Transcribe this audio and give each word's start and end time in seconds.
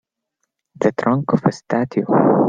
The 0.79 0.93
trunk 0.93 1.31
of 1.33 1.45
a 1.45 1.51
statue. 1.51 2.05